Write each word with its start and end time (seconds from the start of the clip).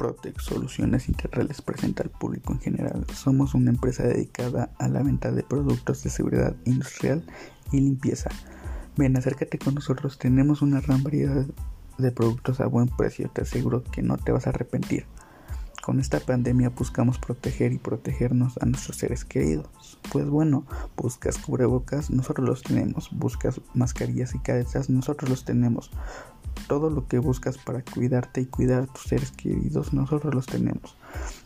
Protec 0.00 0.40
Soluciones 0.40 1.10
Integrales 1.10 1.60
presenta 1.60 2.02
al 2.02 2.08
público 2.08 2.54
en 2.54 2.60
general. 2.60 3.04
Somos 3.12 3.52
una 3.52 3.68
empresa 3.68 4.02
dedicada 4.02 4.70
a 4.78 4.88
la 4.88 5.02
venta 5.02 5.30
de 5.30 5.42
productos 5.42 6.02
de 6.02 6.08
seguridad 6.08 6.56
industrial 6.64 7.22
y 7.70 7.80
limpieza. 7.80 8.30
Ven, 8.96 9.18
acércate 9.18 9.58
con 9.58 9.74
nosotros. 9.74 10.18
Tenemos 10.18 10.62
una 10.62 10.80
gran 10.80 11.02
variedad 11.02 11.44
de 11.98 12.12
productos 12.12 12.60
a 12.60 12.66
buen 12.66 12.88
precio. 12.88 13.30
Te 13.30 13.42
aseguro 13.42 13.84
que 13.84 14.00
no 14.00 14.16
te 14.16 14.32
vas 14.32 14.46
a 14.46 14.50
arrepentir. 14.50 15.04
Con 15.82 16.00
esta 16.00 16.18
pandemia 16.18 16.70
buscamos 16.70 17.18
proteger 17.18 17.72
y 17.74 17.78
protegernos 17.78 18.56
a 18.62 18.64
nuestros 18.64 18.96
seres 18.96 19.26
queridos. 19.26 19.98
Pues 20.10 20.26
bueno, 20.26 20.64
buscas 20.96 21.36
cubrebocas, 21.36 22.08
nosotros 22.10 22.48
los 22.48 22.62
tenemos. 22.62 23.10
Buscas 23.12 23.60
mascarillas 23.74 24.34
y 24.34 24.38
caretas, 24.38 24.88
nosotros 24.88 25.28
los 25.28 25.44
tenemos. 25.44 25.90
Todo 26.70 26.88
lo 26.88 27.06
que 27.06 27.18
buscas 27.18 27.58
para 27.58 27.82
cuidarte 27.82 28.40
y 28.40 28.46
cuidar 28.46 28.84
a 28.84 28.86
tus 28.86 29.02
seres 29.02 29.32
queridos, 29.32 29.92
nosotros 29.92 30.34
los 30.34 30.46
tenemos. 30.46 30.96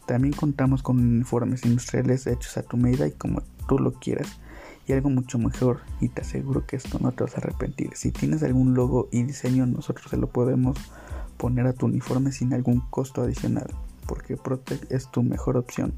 También 0.06 0.34
contamos 0.34 0.84
con 0.84 1.00
uniformes 1.00 1.64
industriales 1.64 2.28
hechos 2.28 2.56
a 2.56 2.62
tu 2.62 2.77
medida 2.77 3.09
y 3.09 3.12
como 3.12 3.42
tú 3.66 3.80
lo 3.80 3.95
quieras. 3.95 4.38
Y 4.87 4.92
algo 4.92 5.09
mucho 5.09 5.38
mejor, 5.38 5.80
y 5.98 6.10
te 6.10 6.20
aseguro 6.20 6.66
que 6.66 6.77
esto 6.77 6.98
no 7.00 7.10
te 7.10 7.24
vas 7.24 7.34
a 7.34 7.38
arrepentir. 7.38 7.91
Si 7.95 8.12
tienes 8.12 8.42
algún 8.42 8.74
logo 8.74 9.09
y 9.10 9.23
diseño, 9.23 9.66
nosotros 9.66 10.10
se 10.10 10.19
lo 10.19 10.28
podemos 10.28 10.77
poner 11.38 11.66
a 11.66 11.72
tu 11.72 11.86
uniforme 11.86 12.30
sin 12.30 12.52
algún 12.52 12.80
costo 12.91 13.22
adicional 13.22 13.69
porque 14.06 14.36
Protec 14.36 14.91
es 14.91 15.11
tu 15.11 15.22
mejor 15.22 15.56
opción. 15.56 15.92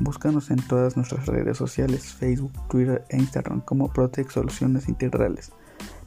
Búscanos 0.00 0.50
en 0.50 0.56
todas 0.56 0.96
nuestras 0.96 1.26
redes 1.26 1.56
sociales, 1.56 2.14
Facebook, 2.14 2.52
Twitter 2.68 3.04
e 3.10 3.18
Instagram 3.18 3.60
como 3.60 3.92
Protec 3.92 4.30
Soluciones 4.30 4.88
Integrales. 4.88 5.52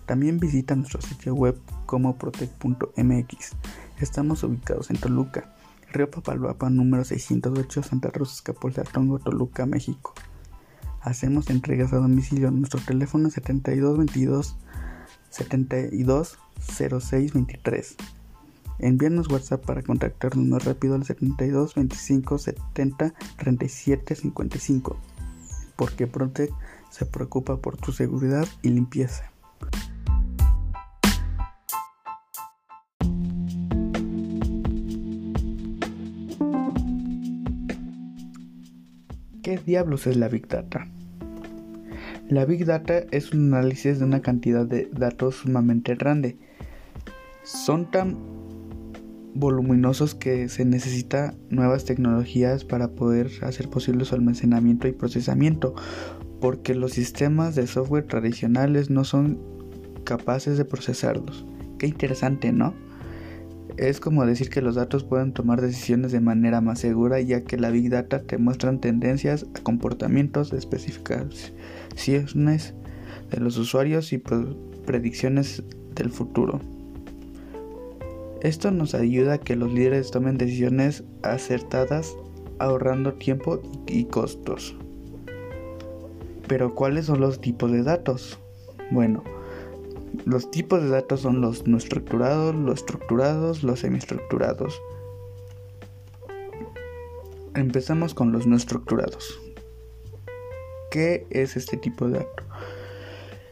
También 0.08 0.40
visita 0.40 0.76
nuestro 0.76 1.00
sitio 1.02 1.36
web 1.36 1.56
como 1.86 2.18
protec.mx. 2.18 3.52
Estamos 4.00 4.44
ubicados 4.44 4.90
en 4.90 4.98
Toluca, 4.98 5.54
Río 5.92 6.10
Papalvapa 6.10 6.70
número 6.70 7.04
608, 7.04 7.84
Santa 7.84 8.10
Rosa 8.10 8.36
Escapotzaltongo, 8.36 9.20
Toluca, 9.20 9.66
México. 9.66 10.14
Hacemos 11.02 11.50
entregas 11.50 11.92
a 11.92 11.98
domicilio. 11.98 12.50
Nuestro 12.52 12.80
teléfono 12.80 13.28
es 13.28 13.34
7222 13.34 14.56
720623. 15.30 17.98
Envíanos 18.80 19.30
WhatsApp 19.30 19.66
para 19.66 19.84
contactarnos 19.84 20.46
más 20.46 20.64
rápido 20.64 20.96
al 20.96 21.04
72 21.04 21.76
25 21.76 22.38
70 22.38 23.14
37 23.38 24.16
55, 24.16 24.96
porque 25.76 26.08
Protec 26.08 26.54
se 26.92 27.06
preocupa 27.06 27.58
por 27.58 27.76
tu 27.76 27.92
seguridad 27.92 28.48
y 28.62 28.70
limpieza. 28.70 29.34
¿Qué 39.48 39.58
diablos 39.66 40.08
es 40.08 40.18
la 40.18 40.28
Big 40.28 40.50
Data? 40.50 40.90
La 42.28 42.44
Big 42.44 42.66
Data 42.66 43.06
es 43.12 43.32
un 43.32 43.54
análisis 43.54 43.98
de 43.98 44.04
una 44.04 44.22
cantidad 44.22 44.66
de 44.66 44.90
datos 44.92 45.36
sumamente 45.36 45.96
grande. 45.96 46.38
Son 47.44 47.90
tan 47.90 48.18
voluminosos 49.36 50.16
que 50.16 50.50
se 50.50 50.66
necesita 50.66 51.34
nuevas 51.50 51.86
tecnologías 51.86 52.66
para 52.66 52.90
poder 52.90 53.32
hacer 53.42 53.70
posible 53.70 54.04
su 54.04 54.16
almacenamiento 54.16 54.90
y 54.90 54.92
procesamiento, 54.92 55.76
porque 56.42 56.76
los 56.76 56.92
sistemas 56.92 57.56
de 57.56 57.68
software 57.68 58.06
tradicionales 58.06 58.90
no 58.90 59.06
son 59.06 59.40
capaces 60.04 60.58
de 60.58 60.66
procesarlos. 60.66 61.46
Qué 61.80 61.88
interesante, 61.88 62.52
¿no? 62.52 62.74
Es 63.76 64.00
como 64.00 64.26
decir 64.26 64.50
que 64.50 64.62
los 64.62 64.76
datos 64.76 65.04
pueden 65.04 65.34
tomar 65.34 65.62
decisiones 65.62 66.12
de 66.12 66.22
manera 66.22 66.62
más 66.62 66.80
segura 66.80 67.20
ya 67.20 67.44
que 67.44 67.58
la 67.58 67.70
Big 67.70 67.90
Data 67.90 68.22
te 68.24 68.38
muestran 68.38 68.80
tendencias 68.80 69.46
a 69.54 69.62
comportamientos 69.62 70.54
específicos 70.54 71.54
de 72.06 73.40
los 73.40 73.58
usuarios 73.58 74.14
y 74.14 74.20
predicciones 74.86 75.64
del 75.96 76.10
futuro. 76.10 76.62
Esto 78.42 78.72
nos 78.72 78.94
ayuda 78.94 79.34
a 79.34 79.38
que 79.40 79.56
los 79.56 79.72
líderes 79.74 80.12
tomen 80.12 80.38
decisiones 80.38 81.04
acertadas 81.24 82.16
ahorrando 82.60 83.14
tiempo 83.14 83.60
y 83.88 84.06
costos. 84.06 84.76
Pero 86.48 86.76
¿cuáles 86.76 87.06
son 87.06 87.20
los 87.20 87.42
tipos 87.42 87.72
de 87.72 87.84
datos? 87.84 88.40
Bueno, 88.92 89.24
los 90.26 90.52
tipos 90.52 90.82
de 90.82 90.90
datos 90.90 91.22
son 91.22 91.42
los 91.42 91.68
no 91.68 91.78
estructurados, 91.78 92.56
los 92.56 92.80
estructurados, 92.80 93.64
los 93.64 93.80
semiestructurados. 93.80 94.82
Empezamos 97.56 98.14
con 98.14 98.32
los 98.32 98.46
no 98.46 98.56
estructurados. 98.56 99.40
¿Qué 100.92 101.26
es 101.30 101.58
este 101.58 101.78
tipo 101.78 102.08
de 102.08 102.20
dato? 102.20 102.44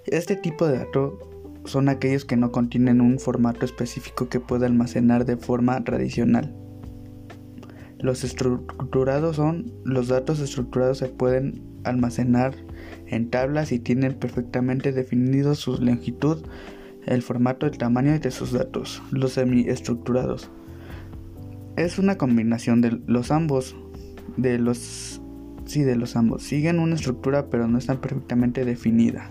Este 0.06 0.36
tipo 0.36 0.68
de 0.68 0.78
dato 0.80 1.20
son 1.66 1.90
aquellos 1.90 2.26
que 2.26 2.38
no 2.38 2.52
contienen 2.52 3.02
un 3.02 3.20
formato 3.20 3.66
específico 3.66 4.30
que 4.30 4.40
pueda 4.40 4.68
almacenar 4.68 5.26
de 5.26 5.38
forma 5.38 5.84
tradicional. 5.84 6.56
Los 8.00 8.24
estructurados 8.24 9.38
son 9.38 9.72
los 9.84 10.08
datos 10.08 10.40
estructurados 10.40 10.98
se 10.98 11.08
pueden 11.08 11.62
almacenar 11.84 12.54
en 13.08 13.30
tablas 13.30 13.72
y 13.72 13.80
tienen 13.80 14.16
perfectamente 14.16 14.92
definidos 14.92 15.60
su 15.60 15.78
longitud, 15.82 16.44
el 17.06 17.22
formato, 17.22 17.66
el 17.66 17.78
tamaño 17.78 18.20
de 18.20 18.32
sus 18.32 18.52
datos. 18.52 19.02
Los 19.12 19.34
semiestructurados 19.34 20.50
es 21.78 22.00
una 22.00 22.18
combinación 22.18 22.82
de 22.82 23.00
los 23.06 23.32
ambos, 23.32 23.76
de 24.38 24.58
los 24.60 25.22
sí 25.66 25.84
de 25.84 25.96
los 25.96 26.16
ambos. 26.16 26.44
Siguen 26.44 26.80
una 26.80 26.96
estructura 26.96 27.50
pero 27.50 27.68
no 27.68 27.78
están 27.78 27.98
perfectamente 27.98 28.66
definida. 28.66 29.30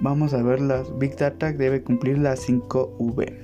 Vamos 0.00 0.32
a 0.32 0.42
ver 0.42 0.60
las 0.60 0.98
Big 0.98 1.16
Data 1.16 1.52
debe 1.52 1.82
cumplir 1.82 2.18
las 2.18 2.40
5 2.40 2.96
V. 2.98 3.38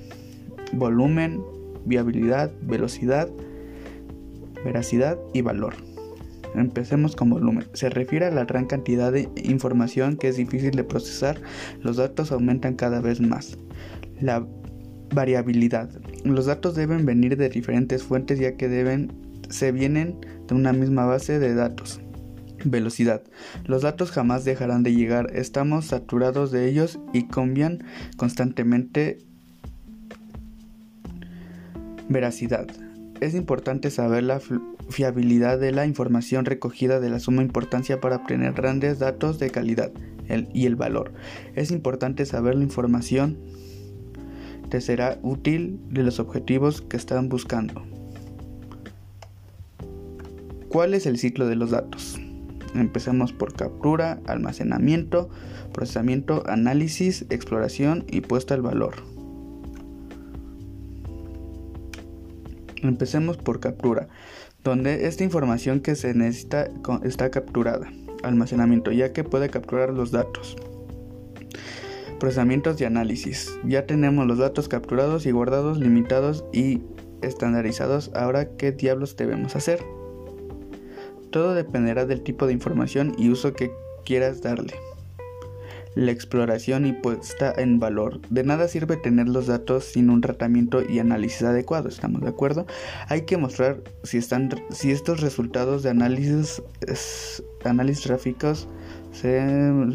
Volumen, 0.73 1.43
viabilidad, 1.85 2.53
velocidad, 2.63 3.29
veracidad 4.65 5.19
y 5.33 5.43
valor. 5.43 5.75
Empecemos 6.55 7.15
con 7.17 7.31
volumen. 7.31 7.67
Se 7.75 7.91
refiere 7.91 8.27
a 8.27 8.31
la 8.31 8.45
gran 8.45 8.67
cantidad 8.67 9.13
de 9.13 9.29
información 9.45 10.17
que 10.17 10.29
es 10.29 10.37
difícil 10.37 10.71
de 10.73 10.85
procesar. 10.85 11.41
Los 11.83 11.97
datos 11.97 12.33
aumentan 12.33 12.75
cada 12.75 13.01
vez 13.01 13.21
más. 13.21 13.59
La 14.21 14.47
variabilidad. 15.15 15.91
Los 16.25 16.47
datos 16.47 16.75
deben 16.75 17.05
venir 17.05 17.37
de 17.37 17.49
diferentes 17.49 18.03
fuentes 18.03 18.39
ya 18.39 18.57
que 18.57 18.69
deben 18.69 19.13
se 19.49 19.73
vienen 19.73 20.19
de 20.49 20.55
una 20.55 20.73
misma 20.73 21.05
base 21.05 21.39
de 21.39 21.55
datos. 21.55 22.01
Velocidad. 22.65 23.23
Los 23.65 23.83
datos 23.83 24.11
jamás 24.11 24.45
dejarán 24.45 24.83
de 24.83 24.95
llegar, 24.95 25.31
estamos 25.35 25.87
saturados 25.87 26.51
de 26.51 26.69
ellos 26.69 26.99
y 27.13 27.29
cambian 27.29 27.85
constantemente. 28.17 29.19
Veracidad. 32.09 32.67
Es 33.21 33.35
importante 33.35 33.91
saber 33.91 34.23
la 34.25 34.41
fiabilidad 34.91 35.59
de 35.59 35.73
la 35.73 35.87
información 35.87 36.45
recogida 36.45 37.01
de 37.01 37.11
la 37.11 37.19
suma 37.19 37.43
importancia 37.43 38.01
para 38.01 38.17
obtener 38.17 38.53
grandes 38.53 38.99
datos 38.99 39.39
de 39.39 39.51
calidad 39.51 39.91
y 40.53 40.67
el 40.67 40.77
valor. 40.77 41.13
Es 41.55 41.71
importante 41.71 42.27
saber 42.27 42.55
la 42.55 42.65
información 42.65 43.39
te 44.69 44.81
será 44.81 45.19
útil 45.23 45.79
de 45.91 46.03
los 46.03 46.19
objetivos 46.19 46.83
que 46.83 46.97
están 46.97 47.29
buscando. 47.29 47.83
¿Cuál 50.69 50.95
es 50.95 51.07
el 51.07 51.19
ciclo 51.19 51.47
de 51.47 51.57
los 51.57 51.71
datos? 51.71 52.19
Empecemos 52.75 53.33
por 53.33 53.55
captura, 53.55 54.19
almacenamiento, 54.27 55.31
procesamiento, 55.73 56.43
análisis, 56.47 57.25
exploración 57.31 58.05
y 58.09 58.21
puesta 58.21 58.55
al 58.55 58.63
valor. 58.63 59.16
Empecemos 62.83 63.37
por 63.37 63.61
captura, 63.61 64.09
donde 64.63 65.07
esta 65.07 65.25
información 65.25 65.81
que 65.81 65.95
se 65.95 66.15
necesita 66.15 66.69
está 67.05 67.31
capturada. 67.31 67.91
Almacenamiento, 68.23 68.93
ya 68.93 69.13
que 69.13 69.25
puede 69.25 69.51
capturar 69.51 69.91
los 69.91 70.11
datos. 70.11 70.57
Procesamientos 72.19 72.81
y 72.81 72.85
análisis. 72.85 73.59
Ya 73.65 73.87
tenemos 73.87 74.27
los 74.27 74.39
datos 74.39 74.69
capturados 74.69 75.27
y 75.27 75.31
guardados, 75.31 75.79
limitados 75.79 76.45
y 76.53 76.81
estandarizados. 77.23 78.11
Ahora, 78.15 78.57
¿qué 78.57 78.73
diablos 78.73 79.17
debemos 79.17 79.55
hacer? 79.55 79.85
Todo 81.31 81.55
dependerá 81.55 82.07
del 82.07 82.23
tipo 82.23 82.47
de 82.47 82.55
información 82.55 83.15
y 83.19 83.29
uso 83.29 83.53
que 83.53 83.71
quieras 84.05 84.41
darle. 84.41 84.75
La 85.97 86.11
exploración 86.11 86.85
y 86.85 86.93
puesta 86.93 87.55
en 87.57 87.81
valor. 87.81 88.21
De 88.29 88.45
nada 88.45 88.69
sirve 88.69 88.99
tener 88.99 89.31
los 89.31 89.47
datos 89.47 89.87
sin 89.87 90.11
un 90.11 90.21
tratamiento 90.21 90.83
y 90.87 90.99
análisis 90.99 91.43
adecuado, 91.43 91.89
¿estamos 91.89 92.21
de 92.21 92.29
acuerdo? 92.29 92.67
Hay 93.09 93.23
que 93.23 93.39
mostrar 93.39 93.83
si, 94.03 94.19
están, 94.19 94.51
si 94.69 94.91
estos 94.91 95.23
resultados 95.23 95.83
de 95.83 95.89
análisis, 95.89 96.63
análisis 97.65 98.07
gráficos 98.07 98.69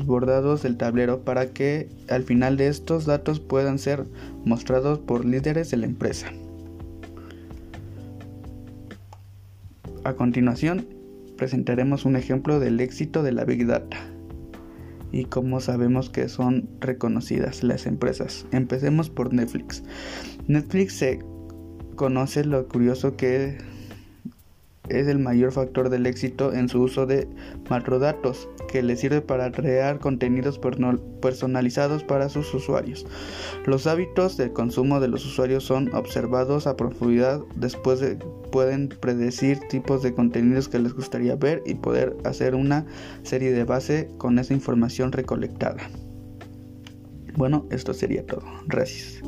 bordados 0.04 0.64
del 0.64 0.78
tablero 0.78 1.24
para 1.24 1.54
que 1.54 1.88
al 2.10 2.24
final 2.24 2.58
de 2.58 2.70
estos 2.70 3.06
datos 3.06 3.40
puedan 3.40 3.78
ser 3.78 4.08
mostrados 4.44 4.98
por 4.98 5.24
líderes 5.24 5.70
de 5.70 5.78
la 5.78 5.86
empresa. 5.86 6.32
A 10.04 10.14
continuación, 10.14 10.88
presentaremos 11.38 12.06
un 12.06 12.16
ejemplo 12.16 12.60
del 12.60 12.80
éxito 12.80 13.22
de 13.22 13.34
la 13.34 13.46
Big 13.46 13.68
Data 13.68 14.11
y 15.12 15.26
cómo 15.26 15.60
sabemos 15.60 16.10
que 16.10 16.30
son 16.30 16.70
reconocidas 16.80 17.64
las 17.64 17.86
empresas. 17.86 18.46
Empecemos 18.52 19.10
por 19.10 19.34
Netflix. 19.34 19.84
Netflix 20.48 20.94
se 20.94 21.20
conoce 21.96 22.46
lo 22.46 22.68
curioso 22.68 23.16
que 23.18 23.58
es 25.00 25.08
el 25.08 25.20
mayor 25.20 25.52
factor 25.52 25.90
del 25.90 26.06
éxito 26.06 26.54
en 26.54 26.70
su 26.70 26.82
uso 26.82 27.06
de 27.06 27.28
macrodatos 27.70 28.50
que 28.72 28.82
le 28.82 28.96
sirve 28.96 29.22
para 29.22 29.52
crear 29.52 30.00
contenidos 30.00 30.60
personalizados 31.22 32.04
para 32.04 32.30
sus 32.30 32.54
usuarios. 32.54 33.06
Los 33.66 33.88
hábitos 33.88 34.38
de 34.38 34.52
consumo 34.52 35.00
de 35.00 35.08
los 35.08 35.26
usuarios 35.26 35.64
son 35.64 35.94
observados 35.94 36.68
a 36.68 36.76
profundidad, 36.76 37.42
después 37.56 38.00
de, 38.00 38.16
pueden 38.52 38.90
predecir 38.90 39.60
tipos 39.70 40.02
de 40.04 40.14
contenidos 40.14 40.68
que 40.68 40.80
les 40.80 40.94
gustaría 40.94 41.36
ver 41.36 41.62
y 41.66 41.76
poder 41.76 42.16
hacer 42.24 42.56
una 42.56 42.86
serie 43.24 43.52
de 43.52 43.64
base 43.64 44.10
con 44.18 44.40
esa 44.40 44.54
información 44.54 45.12
recolectada. 45.12 45.90
Bueno, 47.36 47.66
esto 47.72 47.94
sería 47.94 48.26
todo. 48.26 48.44
Gracias. 48.68 49.22